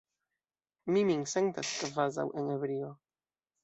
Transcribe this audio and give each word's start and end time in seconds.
Mi 0.95 1.03
min 1.11 1.23
sentas 1.35 1.77
kvazaŭ 1.85 2.29
en 2.43 2.53
ebrio. 2.59 2.95